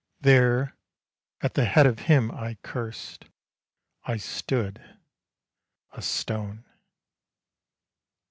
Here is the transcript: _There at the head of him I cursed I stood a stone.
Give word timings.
_There 0.21 0.75
at 1.41 1.53
the 1.53 1.65
head 1.65 1.85
of 1.85 1.99
him 2.09 2.31
I 2.31 2.55
cursed 2.63 3.25
I 4.03 4.17
stood 4.17 4.81
a 5.91 6.01
stone. 6.01 6.65